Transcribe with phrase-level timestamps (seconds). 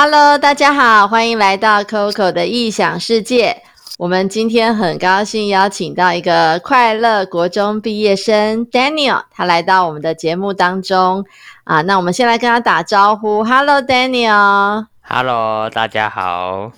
[0.00, 3.60] Hello，大家好，欢迎来到 Coco 的异想世界。
[3.98, 11.24] 我们今天很高兴邀请到一个快乐国中毕业生 Daniel，他来到我们的节目当中
[11.64, 11.82] 啊。
[11.82, 14.86] 那我们先来跟他打招呼，Hello，Daniel。
[15.02, 16.70] Hello，大家好。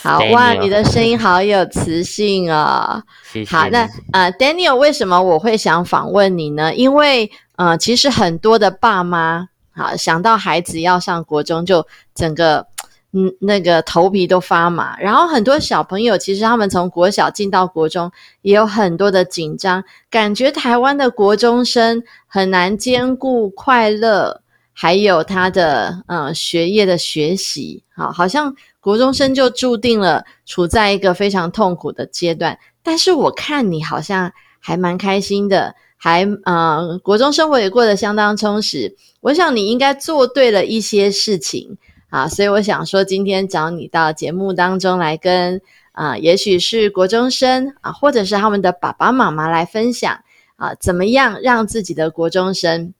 [0.00, 3.02] 好哇，你的声音好有磁性哦。
[3.24, 3.56] 谢谢。
[3.56, 6.72] 好，那呃，Daniel，为什么我会想访问你呢？
[6.72, 9.48] 因为呃，其实很多的爸妈。
[9.78, 12.66] 好，想到孩子要上国中，就整个
[13.12, 14.98] 嗯那个头皮都发麻。
[14.98, 18.10] 然后很多小朋友其实他们从国小进到国中，
[18.42, 27.84] 也有很多的紧张，感觉台湾的国中生很难兼顾快乐，还有他的嗯学业的学习。
[27.94, 32.58] 好，好像国中生就注定了处在一个非常痛苦的阶段。
[32.82, 35.74] 但是我看你好像还蛮开心的。
[36.00, 38.94] 还呃，国中生活也过得相当充实。
[39.20, 41.76] 我想你应该做对了一些事情
[42.10, 45.60] 啊，所以我想说，今天找你到节目当中来跟
[45.92, 50.20] 啊，也许是国中生啊，或者是他们的爸爸妈妈来分享
[50.56, 52.94] 啊，怎么样让自己的国中生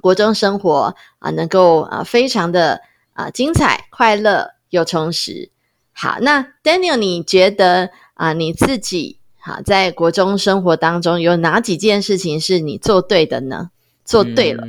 [0.00, 2.80] 国中生活啊，能够啊，非常的
[3.12, 5.50] 啊精彩、快乐又充实。
[5.92, 9.18] 好，那 Daniel，你觉得啊，你自己？
[9.38, 13.70] 好，在国中生活当中，有哪几件事情是你做对的呢？
[14.04, 14.66] 做对了，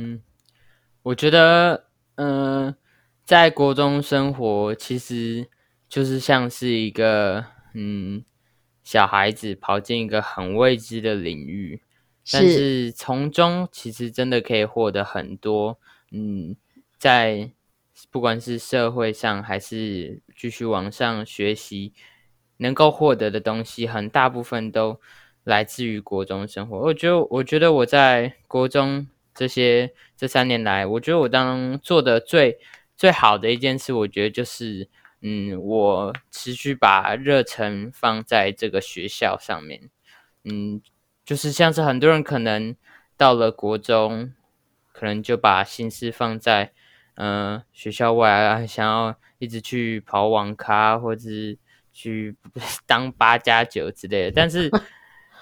[1.04, 1.84] 我觉得，
[2.16, 2.74] 嗯，
[3.24, 5.48] 在国中生活其实
[5.88, 8.24] 就是像是一个，嗯，
[8.82, 11.82] 小孩子跑进一个很未知的领域，
[12.32, 15.78] 但是从中其实真的可以获得很多，
[16.10, 16.56] 嗯，
[16.98, 17.50] 在
[18.10, 21.92] 不管是社会上还是继续往上学习。
[22.58, 25.00] 能够获得的东西，很大部分都
[25.42, 26.78] 来自于国中生活。
[26.78, 32.58] 我觉得，我觉得我在国中这些这三年来，我觉得我当做的最
[32.96, 34.88] 最好的一件事，我觉得就是，
[35.20, 39.90] 嗯，我持续把热忱放在这个学校上面。
[40.44, 40.80] 嗯，
[41.24, 42.76] 就是像是很多人可能
[43.16, 44.32] 到了国中，
[44.92, 46.72] 可能就把心思放在，
[47.16, 51.58] 嗯，学校外啊，想要一直去跑网咖或者是。
[51.96, 52.34] 去
[52.88, 54.68] 当八加九之类的，但是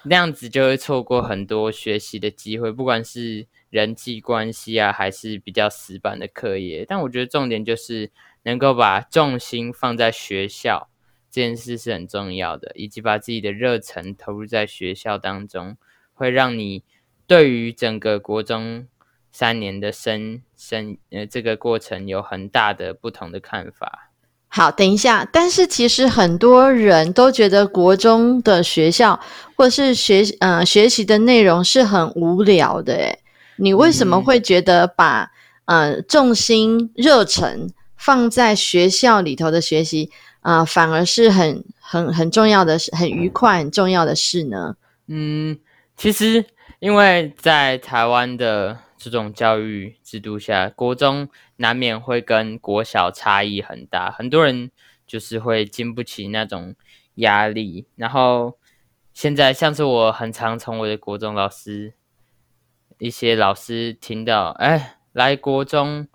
[0.05, 6.85] 那样子就会错过很多学习的机会，不管是人际关系啊，还是比较死板的课业。
[6.87, 8.11] 但我觉得重点就是
[8.43, 10.89] 能够把重心放在学校
[11.31, 15.77] 这件事是很重要的，以及把自己的热忱投入在学校当中，
[16.13, 16.83] 会让你
[17.27, 18.87] 对于整个国中
[19.31, 24.12] 三年的生生呃这个过程有很大的不同的看法。
[24.55, 25.27] 好，等一下。
[25.33, 29.19] 但是其实很多人都觉得国中的学校
[29.57, 32.93] 或是学呃学习的内容是很无聊的。
[32.93, 33.19] 诶
[33.57, 35.31] 你为什么会觉得把
[35.65, 40.11] 呃重心热忱放在学校里头的学习
[40.43, 44.77] 啊，反而是很很很重要的事，很愉快、很重要的事呢？
[45.09, 45.59] 嗯，
[45.97, 46.45] 其实
[46.79, 48.77] 因为在台湾的。
[49.11, 54.71] 这种教育制度下，国中难免会跟国小差异很大，很多人
[55.07, 56.77] 就是会经不起那种
[57.17, 57.87] 压力。
[57.97, 58.57] 然后
[59.13, 61.95] 现在像是我很常从我的国中老师
[62.99, 66.07] 一些老师听到，哎，来国中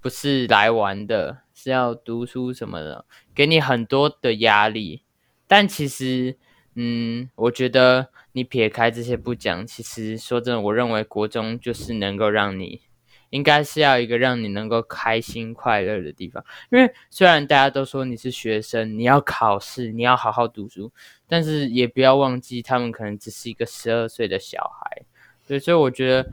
[0.00, 5.04] 不是来玩的，是要读书什么的，给你很多的压力。
[5.46, 6.36] 但其实，
[6.74, 8.08] 嗯，我觉得。
[8.32, 12.80] 你撇开这些不讲，其实说真的，我认为国中就是能够让你，
[13.28, 16.42] 应该是要一个让你能够开心快乐的地方。
[16.70, 20.90] 因为虽然大家都说你是学生，你要考试，你要好好读书，
[21.28, 25.02] 但是也不要忘记，他们可能只是一个十二岁的小孩。
[25.46, 26.30] 对，所以我觉得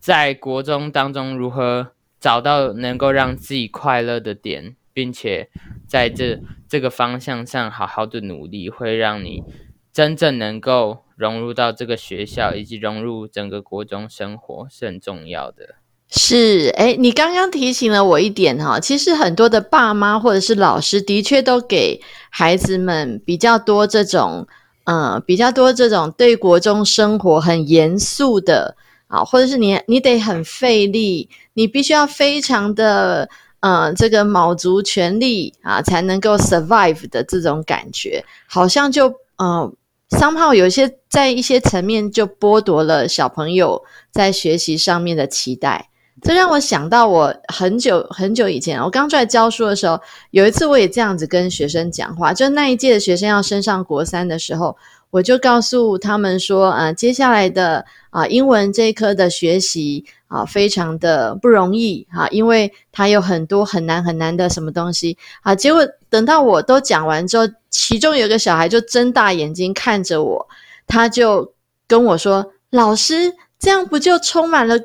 [0.00, 5.48] 在国中当中，如何找到能够让自己快乐的点，并且
[5.86, 9.44] 在这这个方向上好好的努力，会让你
[9.92, 11.04] 真正能够。
[11.18, 15.74] 融入到这个学校，以及融入整个国中生活是很重要的。
[16.08, 22.00] 是，哎，你刚刚提醒了我一点哈，其实很多的爸妈或者是老师，的确都给
[22.30, 24.46] 孩子们比较多这种，
[24.84, 28.76] 嗯，比较多这种对国中生活很严肃的
[29.08, 33.28] 啊，或者是你你得很费力，你必须要非常的，
[33.60, 39.12] 嗯，这个卯足全力啊，才能够 survive 的这种感觉，好像就，
[39.42, 39.74] 嗯。
[40.10, 45.90] 商号有些在一些层面就剥夺了小朋友在学习上面的期待，
[46.22, 50.00] 这让我想到我很久很久以前，我刚出来教书的时候，
[50.30, 54.76] 有一次我也这样子跟学生讲话，就那一届的学生要升上国三的时候，
[55.10, 65.54] 我就告诉他们说，呃，接下来的啊英文这一科的学习啊，非常的不容易啊，因为他有很多很难很难的什么东西啊。
[65.54, 70.46] 结果等到我都讲完之后，其中有一个小孩就睁大眼睛看着我，
[70.86, 71.54] 他就
[71.86, 74.78] 跟我说：“老师，这样不就充满了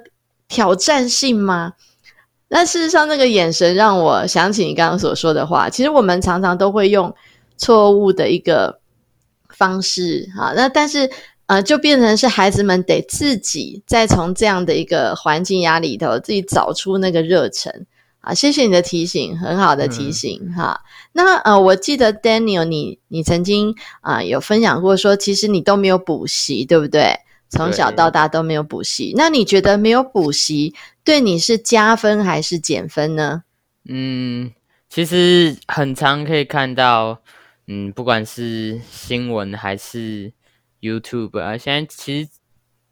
[0.47, 1.73] 挑战性吗？”
[2.47, 5.69] 那事实上，那个眼神让我想起你刚刚所说的话。
[5.69, 7.13] 其实我们常常都会用
[7.57, 8.79] 错误的一个
[9.49, 11.09] 方式啊，那但是。
[11.45, 17.85] 呃，就变成是孩子们得自己再从这样的一个环境压里头，自己找出那个热忱
[18.21, 18.33] 啊！
[18.33, 20.79] 谢谢你的提醒，很好的提醒哈。
[21.11, 27.13] 那呃，我记得 Daniel，你你曾经啊有分享过说，其实你都没有补习，对不对？
[27.49, 29.13] 从小到大都没有补习。
[29.17, 30.73] 那你觉得没有补习
[31.03, 33.43] 对你是加分还是减分呢？
[33.89, 34.49] 嗯，
[34.89, 37.19] 其实很常可以看到，
[37.67, 40.31] 嗯，不管是新闻还是。
[40.83, 42.29] YouTube 啊，现在其实，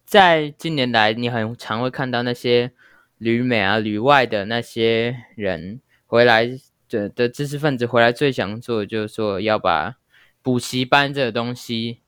[0.06, 2.72] 在近年来，你很常会看到那些
[3.18, 6.50] 旅美啊、旅外的那些人回来
[6.88, 9.98] 的的知识分子回来，最想做的就是说要把
[10.42, 12.00] 补习班这个东西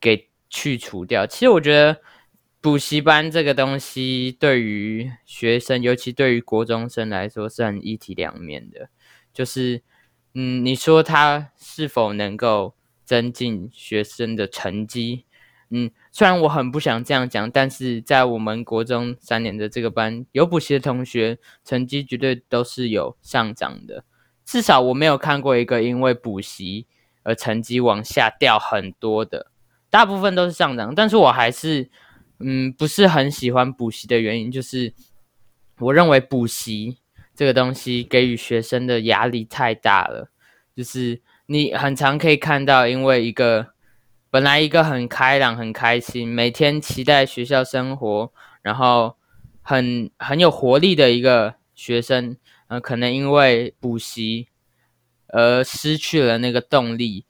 [0.00, 1.24] 给去除掉。
[1.24, 2.00] 其实我觉得
[2.60, 8.88] 补习班这个东西对于学生，尤其对于国中生来说是很一体两面的。
[9.32, 9.80] 就是，
[10.34, 12.74] 嗯，你说他是否能够？
[13.10, 15.24] 增进学生的成绩，
[15.70, 24.04] 嗯，虽然我很不想这样讲，但是在我们国中三年的这个班，有补习的同学，成绩绝对都是有上涨的。
[24.44, 26.86] 至少我没有看过一个因为补习
[27.24, 29.50] 而成绩往下掉很多的，
[29.90, 30.94] 大部分都是上涨。
[30.94, 31.90] 但是我还是，
[32.38, 34.94] 嗯，不是很喜欢补习的原因，就是
[35.80, 36.98] 我认为补习
[37.34, 40.30] 这个东西给予学生的压力太大了，
[40.76, 41.20] 就是。
[41.52, 43.70] 你很常可以看到，因为一个
[44.30, 48.32] 本来一个很开朗、很开心，每天期待学校生活，
[48.62, 49.16] 然后
[49.60, 52.36] 很很有活力的一个学生，
[52.68, 54.46] 呃，可能因为补习
[55.26, 57.24] 而失去了那个动力，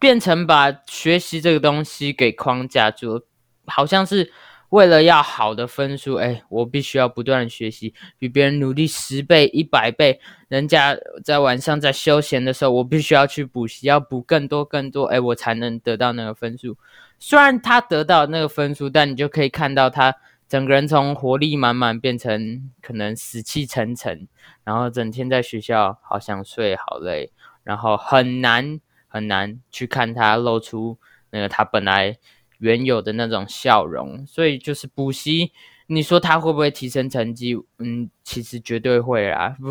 [0.00, 3.22] 变成把学习这个东西给框架住，
[3.66, 4.32] 好像是。
[4.70, 10.20] 为了要好的分数，哎，我必须要不断学习，比别人努力十倍、一百倍。
[10.48, 16.76] 人家在晚上在休闲的时候，我必须要去补习，要补更多更多，哎，我才能得到那个分数。
[17.18, 20.14] 虽然他得到那个分数，但你就可以看到他
[20.48, 24.28] 整个人从活力满满变成可能死气沉沉，
[24.62, 27.32] 然后整天在学校好想睡，好累，
[27.64, 30.96] 然后很难很难去看他露出
[31.30, 32.16] 那个他本来。
[32.60, 35.50] 原有的那种笑容，所以就是补习，
[35.86, 37.56] 你说他会不会提升成绩？
[37.78, 39.70] 嗯，其实绝对会啦，不，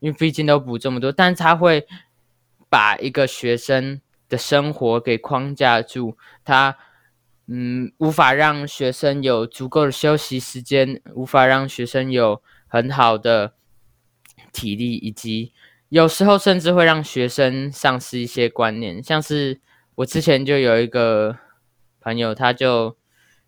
[0.00, 1.86] 因为毕竟都补这么多，但是他会
[2.68, 6.76] 把一个学生的生活给框架住，他
[7.46, 13.54] 嗯，无法让学生有足够的休息时间，无法让学生有很好的
[14.52, 15.54] 体力，以及
[15.88, 19.60] 有时候甚至会让学生丧失一些观念，像是
[19.94, 21.38] 我之前就有一个。
[22.08, 22.96] 朋友他就，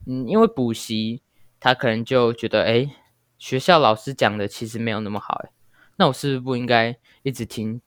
[0.06, 1.22] 嗯，因为补习，
[1.58, 2.90] 他可能就觉得，哎，
[3.38, 5.50] 学校老师讲的其实没有那么好，哎，
[5.96, 7.80] 那我是不是不应该一直听？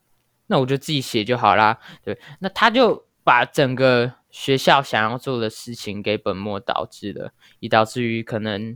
[0.47, 8.75] 那我就自己写就好啦，对，那他就把整个学校想要做的事情给本末倒置了，以导致于可能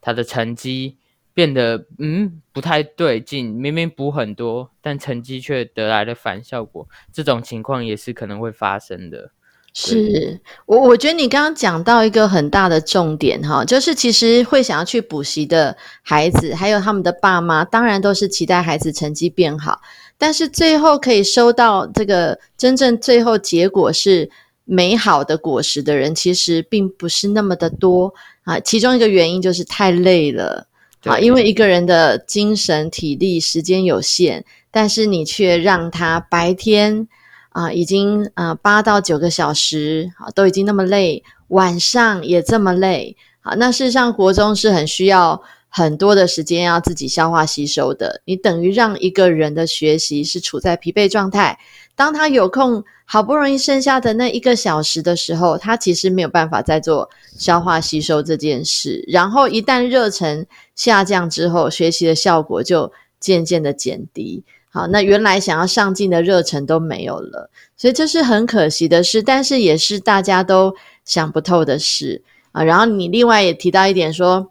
[0.00, 0.98] 他的成绩
[1.34, 9.32] 变得，嗯，不太对劲，明明补很多，但成绩却得来的反效果，这种情况也是可能会发生的。
[9.74, 19.80] 是我，我觉得你刚刚讲到一个很大的重点哈，就是其实会想要去补习的孩子，还有他们的爸妈，当然都是期待孩子成绩变好，
[20.18, 24.30] 但是最后可以收到这个真正最后结果是
[24.66, 28.12] 美好的果实的人，其实并不是那么的多
[28.44, 28.60] 啊。
[28.60, 30.66] 其中一个原因就是太累了
[31.04, 37.08] 啊，因为一个人的精神、体力、时间有限，但是你却让他白天。
[37.52, 51.58] 啊，已经啊八到九个小时，好都已经那么累，晚上也这么累，好，那事实上国中是很需要很多的时间要自己消化吸收的，你等于让一个人的学习是处在疲惫状态，
[51.94, 62.90] 当他有空，好不容易剩下的那一个小时的时候，他其实没有办法再做消化吸收这件事，然后一旦热忱下降之后，学习的效果就
[63.20, 64.42] 渐渐的减低。
[64.74, 70.74] 好，那原来想要上进的热忱都没有了，所以这是很可惜的事，但是也是大家都
[71.04, 72.64] 想不透的事啊。
[72.64, 74.50] 然后你另外也提到一点说，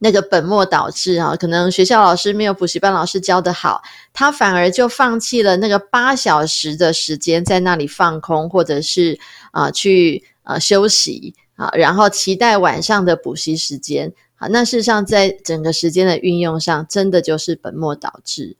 [0.00, 3.80] 那个本末倒置啊，可能学校老师没有补习班老师教的好，
[4.12, 9.16] 他反而就放弃了那个八小时的时间在那里放空，或者是
[9.52, 14.12] 啊去啊休息啊，然后期待晚上的补习时间。
[14.34, 18.56] 好，那事实上在整个时间的运用上，真的就是本末倒置。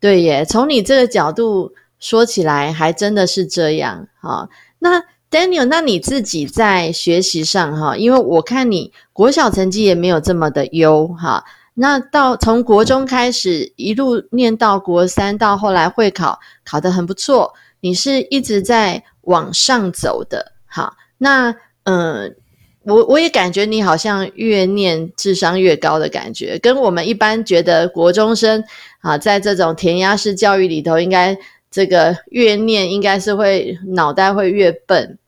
[0.00, 4.06] 对耶，从你这个角度说起来，还真的是这样。
[4.20, 20.52] 哈，那 Daniel，那你自己在学习上哈，因为我看你国小成绩也没有这么的优哈，那到从国中开始一路念到国三，到后来会考考得很不错，你是一直在往上走的。
[20.66, 22.36] 哈，那嗯。
[22.84, 28.64] 我我也感觉你好像越念智商越高的感觉，跟我们一般觉得国中生
[29.00, 31.36] 啊，在这种填鸭式教育里头，应该
[31.70, 35.18] 这个越念应该是会脑袋会越笨，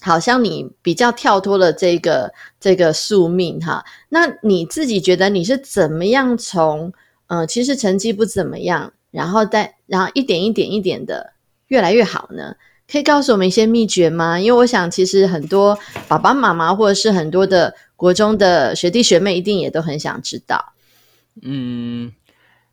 [0.00, 3.84] 好像你比较跳脱了这个这个宿命哈。
[4.08, 6.92] 那你自己觉得你是怎么样从
[7.26, 11.32] 嗯，其实成绩不怎么样，然后再然后一点一点一点的
[11.68, 12.54] 越来越好呢？
[12.90, 14.38] 可以告诉我们一些秘诀吗？
[14.38, 15.78] 因为我想，其实很多
[16.08, 20.74] 爸爸妈妈或者是很多的国中的学弟学妹，一定也都很想知道。
[21.40, 22.12] 嗯，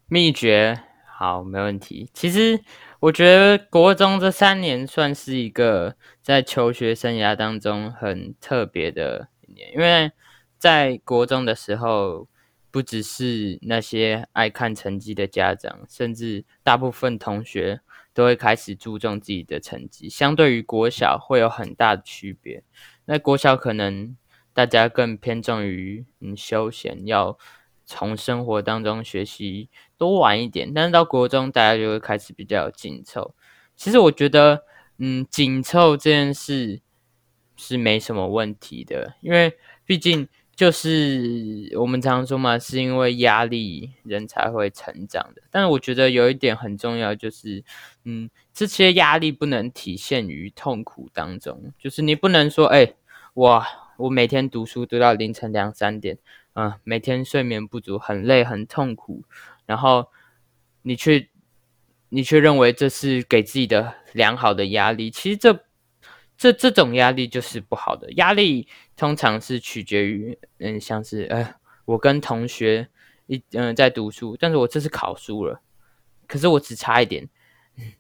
[0.10, 2.10] 秘诀好，没问题。
[2.14, 2.60] 其实
[3.00, 10.12] 我觉得国中这三年算是一个在求学生涯当中很特别的一年，因为
[10.58, 12.28] 在国中的时候，
[12.72, 17.82] 不只是那些爱看成绩的家长，甚至大部分同学。
[18.12, 22.64] 都会开始注重自己的成绩，相对于国小会有很大的区别。
[23.06, 24.18] 那国小可能
[24.52, 27.38] 大家更偏重于嗯休闲，要
[27.86, 30.74] 从生活当中学习多玩一点。
[30.74, 33.36] 但是到国中，大家就会开始比较紧凑。
[33.76, 34.64] 其实我觉得，
[34.98, 36.82] 嗯，紧凑这件事
[37.56, 40.28] 是没什么问题的，因为毕竟。
[40.60, 45.42] 就是我们常说嘛，是因为压力人才会成长的。
[45.50, 47.64] 但是我觉得有一点很重要，就是
[48.04, 51.72] 嗯，这些压力不能体现于痛苦当中。
[51.80, 52.94] 就是你不能说，哎，
[53.36, 53.66] 哇，
[53.96, 56.18] 我每天读书读到凌晨两三点，
[56.56, 59.24] 嗯，每天睡眠不足，很累很痛苦，
[59.70, 60.10] 然后
[60.82, 61.30] 你却
[62.10, 65.12] 你却认为这是给自己的良好的压力。
[65.12, 65.64] 其实这。
[66.42, 72.88] 这这种压力就是不好的压力，通常是取决于，嗯，像是，呃，我跟同学
[73.26, 75.62] 一，嗯，在读书，但是我这次考输了，
[76.28, 77.28] 可是我只差一点，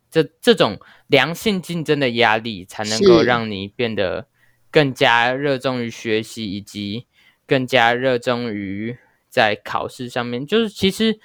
[0.09, 4.29] 这这种良性竞争的压力，才能够让你变得
[4.71, 7.07] 更加热衷于学习，以及
[7.45, 8.97] 更加热衷于
[9.27, 10.47] 在考试上面。
[10.47, 11.19] 就是其实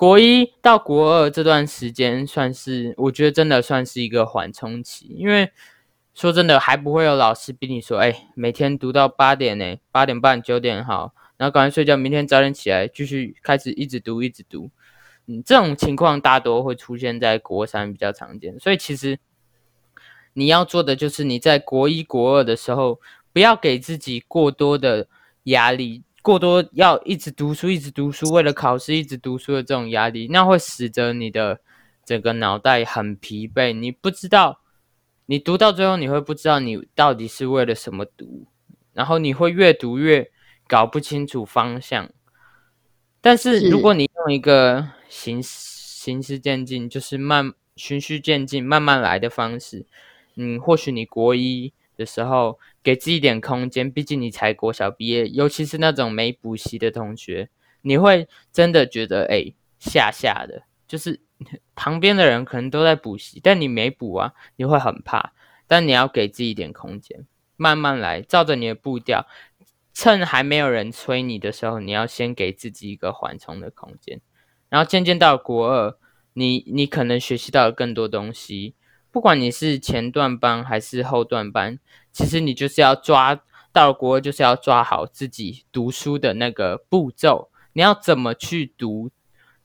[0.00, 5.52] 国一到国二这段时间，算是我觉得真的算是一个缓冲期，因为。
[6.14, 14.70] 说真的，还不会有老师逼你说：“哎，每天读到八点呢，八点半、九点好，然后赶快睡觉，明天早点起来继续开始一直读，一直读。”
[15.28, 19.18] 嗯，这种情况大多会出现在国三比较常见，所以其实
[20.32, 23.00] 你要做的就是你在国一、国二的时候，
[23.32, 25.06] 不要给自己过多的
[25.44, 31.60] 压力，过多要一直读书、一直读书，为了考试一直读书的这种压力，那会使得你的
[32.04, 34.60] 整个脑袋很疲惫，你不知道。
[35.26, 38.46] 你读到最后，你会不知道你到底是为了什么读，
[38.92, 40.28] 然后你会越读越
[40.66, 42.10] 搞不清楚方向。
[43.20, 49.86] 但是如果你用一个形形事渐进，就是慢循序渐进、慢慢来的方式，
[50.34, 57.48] 嗯，或许你国一的时候给自己一点空间，毕竟你才国小毕业，尤其是那种没补习的同学，
[57.82, 61.20] 你会真的觉得哎，吓吓的，就是。
[61.74, 65.32] 旁边的人可能都在补习，但你没补啊，你会很怕。
[65.66, 69.26] 但你要给自己一点空间，慢慢来，照着你的步调，
[69.94, 74.20] 趁还没有人催你的时候，你要先给自己一个缓冲的空间。
[74.68, 75.96] 然后渐渐到国二，
[76.34, 78.74] 你你可能学习到了更多东西。
[79.12, 81.78] 不管你是前段班还是后段班，
[82.12, 83.40] 其实你就是要抓
[83.72, 87.50] 到国二，就是要抓好自己读书的那个步骤。
[87.72, 89.10] 你要怎么去读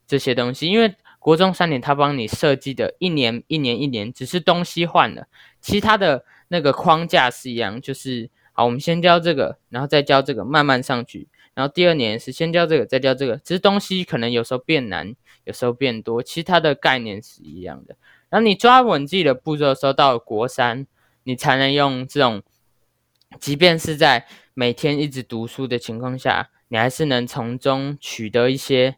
[0.08, 0.68] 这些东西？
[0.68, 5.28] 因为国中三年，他帮你设计的一年一年一年，只是东西换了，
[5.60, 7.82] 其他的那个框架是一样。
[7.82, 11.28] 就是好，我们先教这个，然后再教这个，慢慢上去。
[11.56, 17.96] 然后第二年是先教这个，再教这个，只是东西可能有时候变难，有时候变多，其他的概念是一样的。
[18.30, 20.88] 然后你抓稳自己的步骤的时候，到了国三，
[21.24, 22.44] 你才能用这种，
[23.40, 28.98] 即便是在每天一直读书的情况下，你还是能从中取得一些。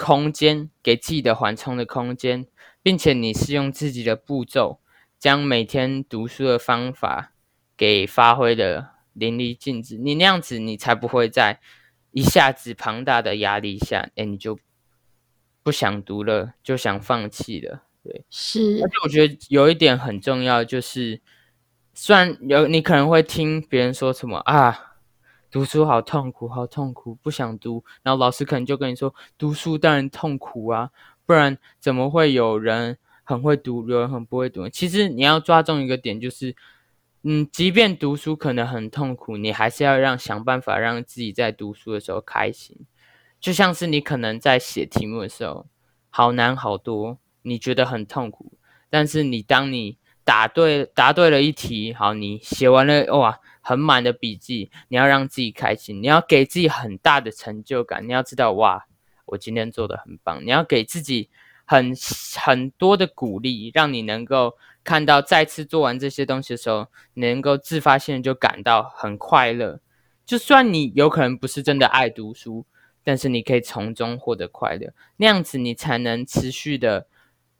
[0.00, 2.46] 空间给自己的缓冲的空间，
[2.84, 4.78] 并且你是用自己的步骤，
[5.18, 7.32] 将每天读书的方法
[7.76, 9.96] 给发挥的淋漓尽致。
[9.96, 11.58] 你那样子，你才不会在
[12.12, 14.56] 一下子庞大的压力下，哎，你就
[15.64, 17.87] 不想读了，就想放弃了。
[18.08, 18.80] 对，是。
[18.82, 21.20] 而且我觉得有一点很重要，就是
[21.92, 24.96] 虽然有你可能会听别人说什么啊，
[25.50, 27.84] 读书好痛苦，好痛苦，不想读。
[28.02, 30.90] 然后老师可能就跟你说，读书当然痛苦啊，
[31.26, 34.66] 不然怎么会有人很会读，有人很不会读？
[34.70, 36.56] 其实你要抓中一个点，就是，
[37.24, 42.86] 嗯，即便读书可能很痛苦，你还是要让想办法让自己在读书的时候开心。
[43.38, 45.66] 就像是你可能在写题目的时候，
[46.08, 47.18] 好难好多，
[47.48, 48.52] 你觉得很痛苦，
[48.90, 53.40] 但是你当你答对答对了一题，好，你写完了哇。
[53.60, 58.08] 很满的笔记，你要让自己开心，你要给自己很大的成就感。
[58.08, 58.86] 你要知道，哇，
[59.26, 60.42] 我今天做的很棒。
[60.42, 61.28] 你要给自己
[61.66, 61.92] 很
[62.40, 69.80] 很多的鼓励，让你能够看到再次做完这些东西的时候，能够自发性就感到很快乐。
[70.24, 72.64] 就算你有可能不是真的爱读书，
[73.04, 77.06] 但是你可以从中获得快乐，那样子你才能持续的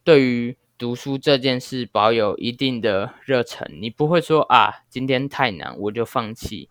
[0.09, 0.57] 对于。
[0.79, 6.71] 读书这件事保有一定的热忱，你不会说啊，今天太难我就放弃，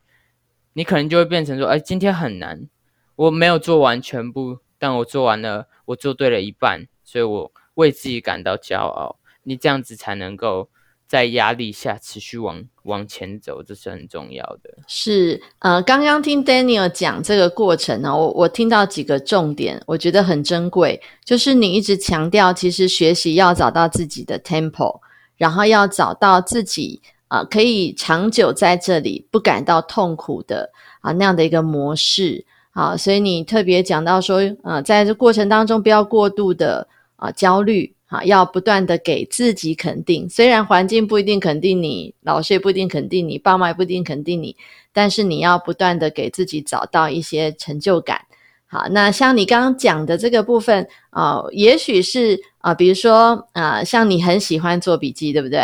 [0.72, 2.70] 你可能就会变成说，哎，今天很难，
[3.18, 9.20] 我没有做完全部，但我做完了，我做对了一半，所以我为自己感到骄傲。
[9.44, 10.70] 你这样子才能够。
[11.08, 14.70] 在压力下持续往往前走，这是很重要的。
[14.88, 21.02] 是呃，刚刚听 Daniel 讲这个过程呢，我我听到几个重点，我觉得很珍贵。
[21.24, 25.00] 就是你一直强调，其实学习要找到自己的 tempo，
[25.38, 32.98] 然后要找到自己啊可以长久在这里不感到痛苦的啊那样的一个模式啊。
[32.98, 36.86] 所以你特别讲到说，呃，在这过程当中不要过度的
[37.16, 37.94] 啊焦虑。
[38.10, 40.30] 好，要不断的给自己肯定。
[40.30, 44.56] 虽然环境不一定肯定你，老师也不一定肯定你，爸妈也不一定肯定你，
[44.94, 48.22] 但是你要不断的给自己找到一些成就感。
[48.66, 55.62] 好，那像你刚刚讲的这个部分啊，也许是啊，比如说啊，像你很喜欢做笔记，对不对？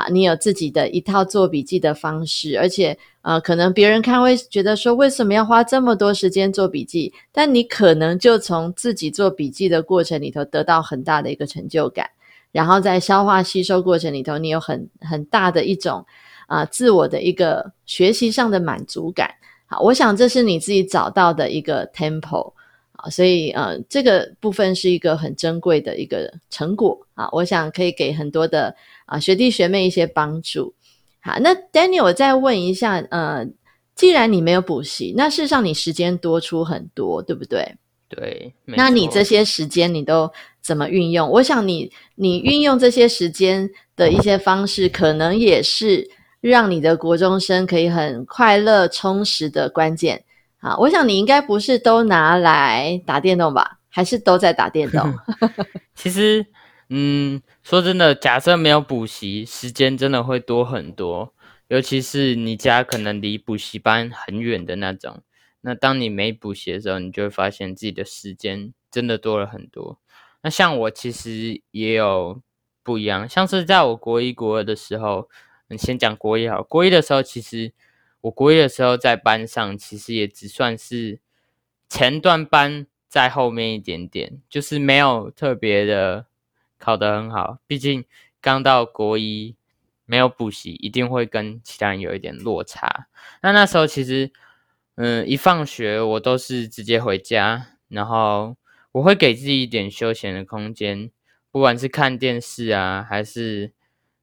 [0.00, 7.12] 好，你有自己的一套做笔记的方式，而且呃，可能别人看会觉得说，为什么要花这么多时间做笔记？
[7.30, 12.08] 但你可能就从自己做笔记的过程里头得到很大的一个成就感，
[12.50, 16.02] 然后在消化吸收过程里头，你有很很大的一种
[16.46, 19.30] 啊自我的一个学习上的满足感。
[19.66, 22.54] 好，我想这是你自己找到的一个 tempo
[22.92, 28.74] 啊，所以呃，这个部分是一个很珍贵的一个成果啊，我想可以给很多的。
[29.10, 30.72] 啊，学弟学妹一些帮助。
[31.20, 33.44] 好，那 Daniel，我再问一下，呃，
[33.96, 37.74] 既然你没有补习，那事实上你时间多出很多，对不对？
[38.08, 38.54] 对。
[38.64, 40.30] 那你这些时间你都
[40.62, 41.28] 怎么运用？
[41.28, 46.08] 我想你你运用这些时间的一些方式，可能也是
[46.40, 50.24] 让你的国中生可以很快乐充实的关键。
[50.60, 53.78] 啊，我想你应该不是都拿来打电动吧？
[53.88, 55.12] 还是都在打电动？
[55.96, 56.46] 其实。
[56.92, 61.32] 嗯，说真的，假设没有补习，时间真的会多很多。
[61.68, 65.22] 尤其是你家可能离补习班很远的那种，
[65.60, 70.00] 那当你没补习的时候，你就会发现自己的时间真的多了很多。
[70.42, 72.42] 那像我其实也有
[72.82, 75.28] 不一样，像是在我国一、国二的时候，
[75.68, 76.60] 你先讲国一好。
[76.60, 77.72] 国一的时候，其实
[78.22, 81.20] 我国一的时候在班上，其实也只算是
[81.88, 86.26] 前段班在后面一点点，就是没有特别的。
[86.80, 88.04] 考得很好，毕竟
[88.40, 89.54] 刚到国一，
[90.06, 93.06] 没有补习，一定会跟其他人有一点落差。
[93.42, 94.32] 那那时候其实，
[94.94, 98.56] 嗯，一放学我都是直接回家，然后
[98.92, 101.10] 我会给自己一点休闲的空间，
[101.50, 103.72] 不管是看电视啊，还是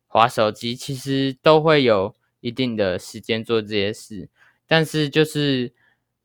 [0.08, 4.28] 划手机，其实都会有一定的时间做这些事。
[4.66, 5.72] 但是就是，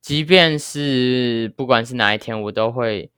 [0.01, 3.12] 即便是不管是哪一天，我都会。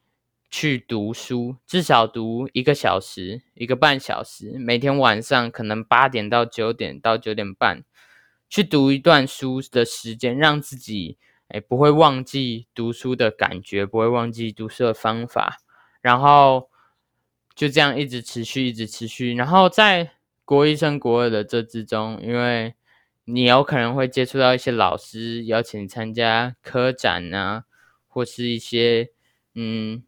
[0.56, 7.82] 去读书，至少读一个小时、一个半小时，每天晚上可能八点到九点到九点半，
[8.48, 15.58] 去读一段书的时间，让自己哎不会忘记读书的感觉，不会忘记读书的方法，
[16.00, 16.70] 然后
[17.56, 19.34] 就这样一直持续，一直持续。
[19.34, 20.12] 然后在
[20.44, 22.76] 国一升国二的这之中，因为
[23.24, 27.64] 你有可能会接触到一些老师邀请参加科展啊，
[28.06, 29.10] 或是一些
[29.56, 30.04] 嗯。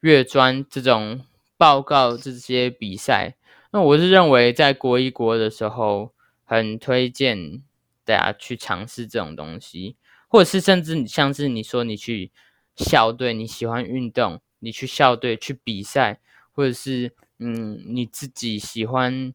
[0.00, 1.20] 月专这种
[1.58, 3.36] 报告这些比赛，
[3.70, 7.62] 那我是认为在国一国的时候，很推荐
[8.04, 12.32] 大家去尝试这种东西，或者是甚至你像是你说你去
[12.76, 16.18] 校队，你喜欢运动，你去校队去比赛，
[16.52, 19.34] 或者是嗯你自己喜欢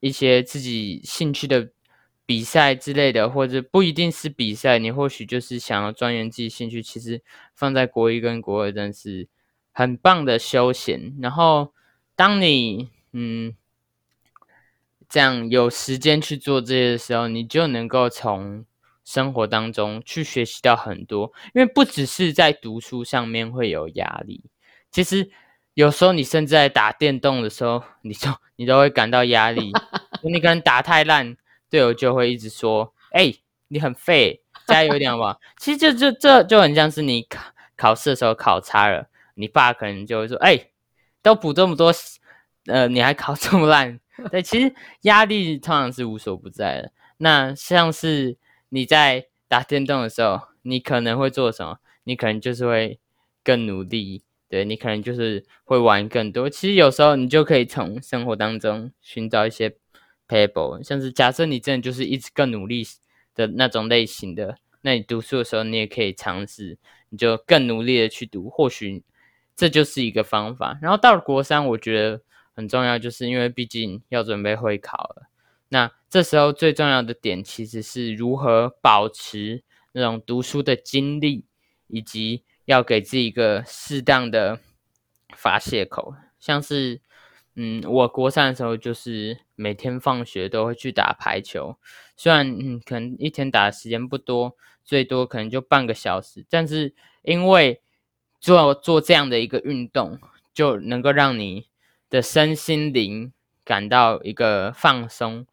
[0.00, 1.68] 一些自己兴趣的
[2.24, 7.22] 比赛之类的，或者不一定是比赛，你或许就是想要钻研自己兴趣，其实
[7.54, 9.28] 放在国一跟国二真是。
[9.72, 11.72] 很棒的休闲，然后
[12.14, 13.54] 当你嗯
[15.08, 18.64] 这样有时间去做这些的时候，你就能够从
[19.04, 24.44] 生活当中去学习到很多，因为不只是在读书上面会有压力，
[24.90, 25.30] 其实
[25.74, 29.72] 有时候你甚至在打电动的时候，你就你都会感到压力，
[30.22, 31.36] 你可能打太烂，
[31.68, 33.34] 队友就会一直说：“哎，
[33.68, 37.40] 你很废，加油一点吧。”其实就就这就很像是你考
[37.76, 40.68] 考试的时候考差了，你爸可能就会说：“哎，
[41.22, 41.92] 都补这么多，
[42.66, 43.98] 呃，你还考这么烂。”
[44.30, 46.92] 对，其实压力通常是无所不在的。
[47.16, 48.36] 那像是
[48.68, 51.78] 你在打电动的时候，你可能会做什么？
[52.04, 52.98] 你可能就是会
[53.42, 56.50] 更努力，对你可能就是会玩更多。
[56.50, 59.74] 其实有时候你就可以从生活当中寻找一些
[60.28, 62.84] pebble，像是假设你真的就是一直更努力
[63.34, 66.76] 的那种类型的，那你读书的时候你也可以尝试，
[67.08, 69.02] 你就更努力的去读，或许
[69.56, 70.78] 这就是一个方法。
[70.82, 72.20] 然后到了国三，我觉得。
[72.54, 75.30] 很重要，就是因为毕竟要准备会考了。
[75.70, 79.62] 那这时候最重要的点，其实是如何保持
[79.92, 81.46] 那种读书的精力，
[81.86, 84.60] 以及要给自己一个适当的
[85.34, 86.14] 发泄口。
[86.38, 87.00] 像是，
[87.54, 91.78] 嗯，我国三的时候，就是每天放学都会去打排球。
[92.18, 97.80] 虽然，嗯，可能一天打的时间不多，最多可能就半个小时，但是因为
[98.42, 100.18] 做做这样的一个运动，
[100.52, 101.72] 就能够让你。
[102.10, 103.32] 的身心灵
[103.64, 105.46] 感到一个放松，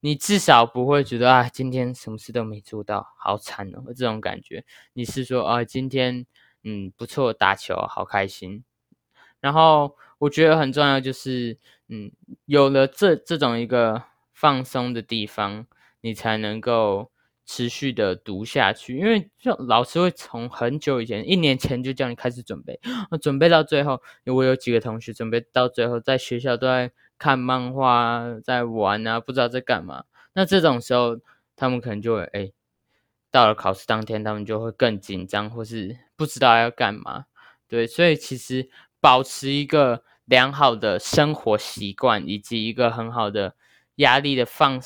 [0.00, 4.64] 你至少不会觉得啊，今天什么事都没做到，好惨哦，这种感觉。
[4.94, 6.26] 你是说啊，今天
[6.64, 8.64] 嗯不错，打球好开心。
[9.38, 12.10] 然后我觉得很重要就是，嗯，
[12.46, 14.02] 有了这这种一个
[14.34, 15.68] 放松的地方，
[16.00, 17.12] 你才能够。
[17.44, 22.80] 持续的读下去，因为就老师会从很久以前，一年前就叫你开始准备，
[23.20, 30.04] 准备到最后，我有几个同学准备到最后，在学校都在看漫画，在玩啊，不知道在干嘛。
[30.34, 31.18] 那这种时候，
[31.56, 32.52] 他们可能就会哎，
[33.30, 37.26] 到了考试当天，他们就会更紧张，或是不知道要干嘛。
[37.68, 38.68] 对，所以其实
[39.00, 43.54] 保持一个良好的生活习惯，以及一个很好的
[43.96, 44.80] 压力的放。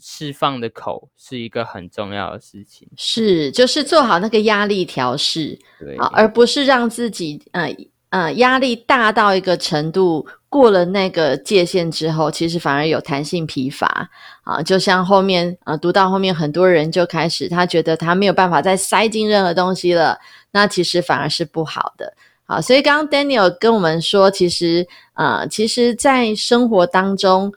[0.00, 7.74] 释释放的口是一个很重要的事情，是就是做好那个压力调试，对啊，而不是让自己呃
[8.10, 14.10] 呃压力大到一个程度，过了那个界限之后，其实反而有弹性疲乏
[14.42, 14.62] 啊。
[14.62, 20.18] 就像后面呃读到后面，很多人就开始他觉得他没有办法再塞进任何东西了，
[20.50, 22.12] 那其实反而是不好的
[22.46, 22.60] 好。
[22.60, 27.52] 所以刚刚 Daniel 跟我们说，其实呃其实，在生活当中。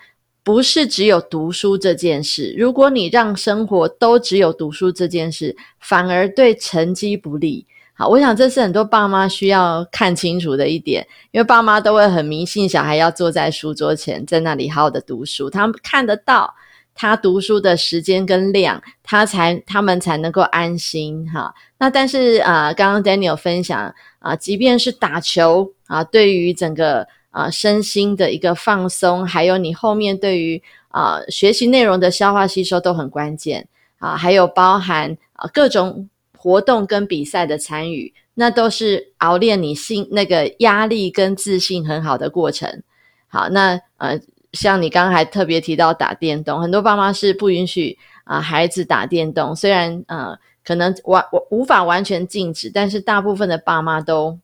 [0.49, 2.55] 不是只有读书这件事。
[2.57, 7.67] 如果你让生活都只有读书这件事，反而对成绩不利。
[7.93, 16.51] 好，我想这是很多爸妈需要看清楚的一点，因为爸妈都会很迷信小孩要坐在书桌前，在那里好好的读书，他们看得到
[16.95, 21.53] 他读书的时间跟量，他才他们才能够安心哈。
[21.77, 27.07] 那但是啊，刚刚 Daniel 分享啊，即便是打球啊，对于整个。
[27.31, 33.67] 啊，身心的一个放松，还有你后面对于啊学习内容的消化吸收都很关键
[33.99, 42.81] 啊，还有包含啊各种活动跟比赛的参与，那都是熬练你心那个压力跟自信很好的过程。
[43.27, 44.19] 好，那呃，
[44.53, 54.39] 像你刚刚还特别提到打电动，很多爸妈是不允许啊孩子打电动，虽然呃可能完我无法完全禁止，但是大部分的爸妈都。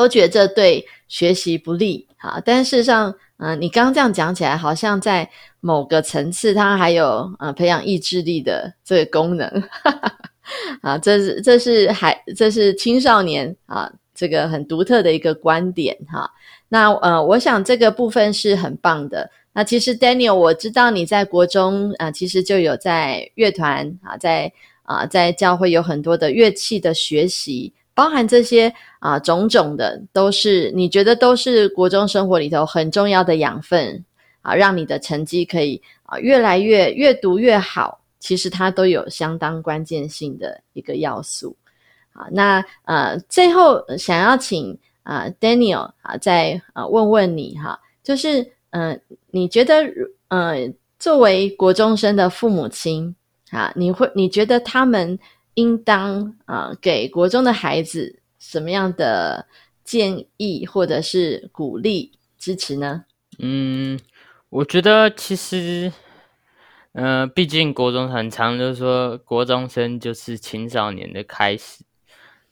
[0.00, 5.28] 都觉得对学习不利啊，但事实上，嗯，你刚刚这样讲起来，好像在
[5.60, 9.46] 某个层次，它还有呃培养意志力的这个功能
[10.80, 16.30] 啊，这是这是还这是青少年啊这个很独特的一个观点哈。
[16.68, 19.30] 那呃，我想这个部分是很棒的。
[19.52, 24.50] 那其实 Daniel，我知道你在国中啊，其实就有在乐团啊，在
[24.84, 27.72] 啊在教会有很多的乐器的学习。
[28.00, 34.02] 包含这些啊，种种的都是你觉得都是国中生活里头很重要的养分
[34.40, 38.00] 啊，让你的成绩可以啊越来越越读越好。
[38.18, 41.54] 其实它都有相当关键性的一个要素
[42.14, 42.26] 啊。
[42.32, 48.98] 那呃，最后想要请啊 Daniel 啊再啊问问你哈，就是嗯，
[49.30, 49.84] 你觉得
[50.28, 53.14] 呃作为国中生的父母亲
[53.50, 55.18] 啊，你会你觉得他们？
[55.54, 59.46] 应当啊，给国中的孩子什么样的
[59.82, 63.04] 建议或者是鼓励支持呢？
[63.38, 63.98] 嗯，
[64.48, 65.92] 我觉得其实，
[66.92, 71.82] 嗯，毕竟国中很长，就是说国中生就是青少年的开始，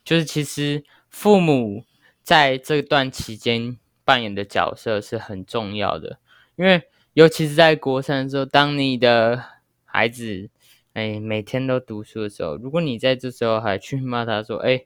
[0.04, 1.84] 就是其实父母
[2.22, 6.18] 在这段期间扮演的角色是很重要的，
[6.56, 6.82] 因为
[7.14, 9.44] 尤其是在国三的时候，当你的
[9.84, 10.50] 孩子。
[10.98, 14.84] 哎，每天都读书的时候，如果你在这时候还去骂他说，哎，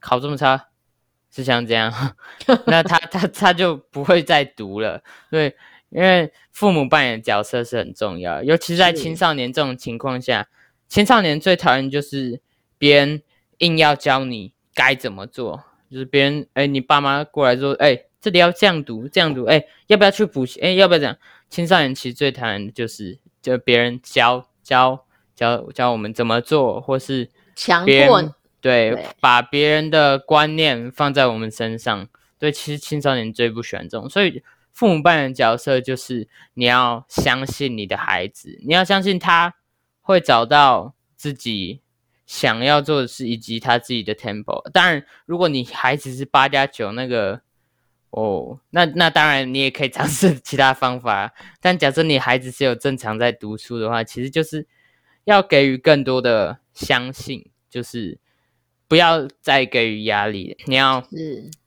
[0.00, 0.70] 考这么差，
[1.30, 1.92] 是像这样，
[2.66, 5.04] 那他他他就不会再读了。
[5.30, 5.54] 对，
[5.90, 10.48] 因为父母扮演的角色是很重要，尤其是在青少年这种情况下，
[10.88, 12.40] 青少年最讨厌就是
[12.76, 13.22] 别人
[13.58, 20.58] 硬要教你该怎么做，就是别人哎，你爸妈过来说，哎，这里要这样读，这样读，哎，要不要去补习？
[20.60, 21.16] 哎，要不要这样？
[21.48, 25.06] 青少年其实最讨厌的就是就别人教教。
[25.42, 32.08] 教教我们怎么做，或是强迫对，把别人的观念放在我们身上。
[32.38, 34.40] 对，其实青少年最不喜欢这种，所以
[34.72, 39.54] 父母扮演角色就是你要相信你的孩子，你要相信他
[40.00, 41.80] 会找到自己
[42.24, 44.70] 想要做的事，以及他自己的 tempo。
[44.70, 47.40] 当然，如果你孩子是八加九那个，
[48.10, 51.32] 哦，那那当然你也可以 尝试其他方法。
[51.60, 54.68] 但假设你孩子是有正常在读书的话，其实就是。
[55.24, 58.18] 要给予更多的相信，就是
[58.88, 60.56] 不要再给予压力。
[60.66, 61.04] 你要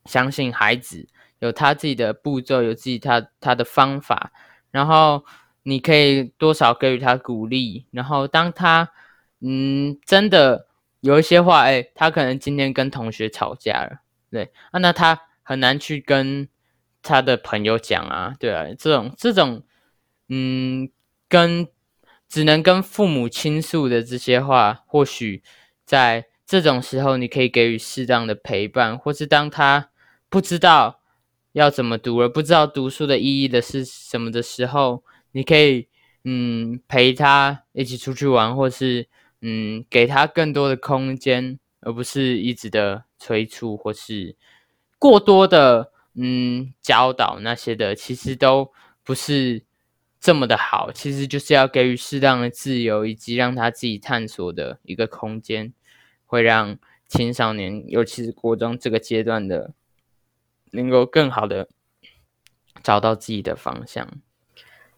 [0.04, 4.30] 相信孩子有他自己的步骤，有自己他他的方法。
[4.70, 5.24] 然后
[5.62, 7.86] 你可以多少给予他鼓励。
[7.90, 8.90] 然后当他
[9.40, 10.66] 嗯真的
[11.00, 16.46] 有一些话，哎，他可能今天跟同学吵架了，对啊，那他很难去跟
[17.02, 19.62] 他的朋友讲啊，对啊，这种这种
[20.28, 20.90] 嗯
[21.28, 21.66] 跟。
[22.28, 25.42] 只能跟父母倾诉的这些话，或许
[25.84, 29.90] 在这种时候，你可以给予适当的陪伴，或是当他
[30.28, 31.00] 不知道
[31.52, 35.88] 要怎么读而，不知道读书的意义的是什么的时候，你可以
[36.24, 39.06] 嗯陪他一起出去玩，或是
[39.40, 44.34] 嗯给他更多的空间，而不是一直的催促或是
[44.98, 48.72] 过多的嗯教导那些的，其实都
[49.04, 49.65] 不是。
[50.26, 55.72] 这么的好，其实就是要给予适当的自由，以及让他自己探索的一个空间，
[56.24, 59.70] 会让青少年，尤其是国中这个阶段的，
[60.72, 61.68] 能够更好的
[62.82, 64.04] 找到自己的方向。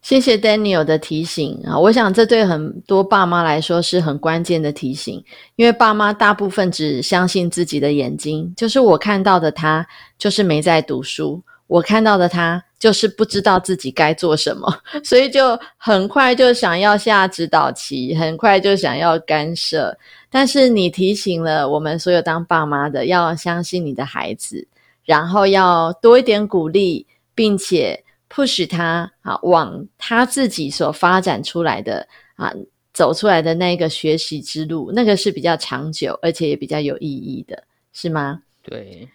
[0.00, 5.22] 谢谢 Daniel 的提醒啊，我想这对很多爸妈来说是很关键的提醒，
[5.56, 9.86] 因为爸妈大部分只相信自己的眼睛，就是我看到的他，
[10.16, 11.44] 就是没在读书。
[11.66, 19.98] 我看到的他就是不知道自己该做什么， 所以就很快就想要下指导棋，很快就想要干涉。
[20.30, 24.66] 但是你提醒了我们所有当爸妈的，要相信你的孩子，
[25.04, 32.52] 然后要多一点鼓励，并且 push 他啊，往他自己所发展出来的啊，
[32.92, 38.42] 走出来的那个学习之路，那个是比较长久，而且也比较有意义的，是吗？
[38.62, 39.08] 对。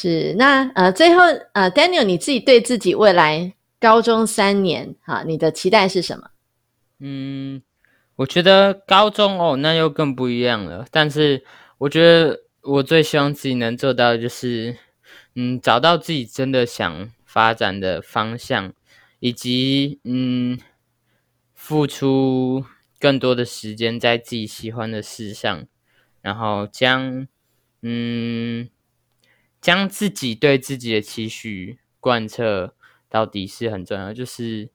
[0.00, 1.22] 是那呃，最后
[1.54, 6.30] 呃，Daniel，你自己对自己未来高中三年哈，你的期待是什么？
[7.00, 7.60] 嗯，
[8.14, 10.86] 我觉得高中哦，那又更不一样了。
[10.92, 11.42] 但是
[11.78, 14.76] 我觉得我最希望自己能做到的，就是
[15.34, 18.72] 嗯，找到自己真的想发展的方向，
[19.18, 20.56] 以及嗯，
[21.54, 22.64] 付出
[23.00, 25.66] 更多的时间在自己喜欢的事上，
[26.22, 27.26] 然后将
[27.82, 28.68] 嗯。
[29.68, 32.74] 将自己对自己的期许贯彻
[33.06, 34.14] 到底是很重要。
[34.14, 34.70] 就是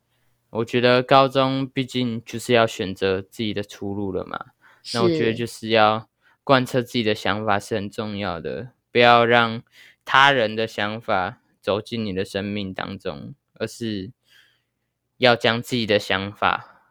[0.50, 4.52] 我觉得高中毕竟就是要选择自己的出路了嘛。
[4.92, 6.08] 那我觉得就是要
[6.44, 9.64] 贯彻自己的想法是很重要的，不要让
[10.04, 14.12] 他人的想法走进你的生命当中，而是
[15.16, 16.84] 要将自己的想法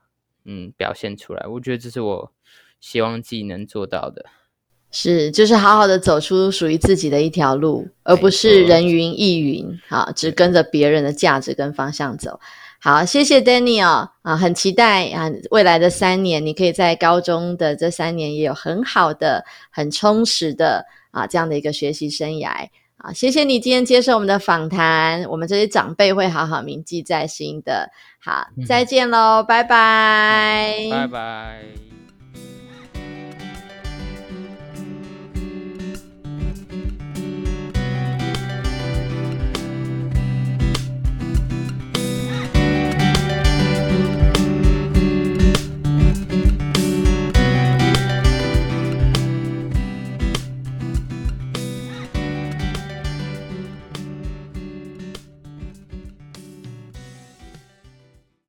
[0.44, 1.48] 嗯表现出来。
[1.48, 2.34] 我觉得这是我
[2.82, 4.26] 希望自己能做到的。
[4.96, 12.40] 是，就是好好的走出属于自己的一条路，而不是人云亦云，好，只跟着别人的价值跟方向走。
[12.80, 22.50] 好，谢谢 Danny 哦啊，很期待啊，未来的三年，你可以在高中的这三年也有很好的、很充实的啊这样的一个学习生涯
[22.98, 23.12] 啊。
[23.12, 27.90] 谢谢你今天接受我们的访谈，我们这些长辈会好好铭记在心的。
[28.20, 31.93] 好，再见喽，拜拜，拜拜。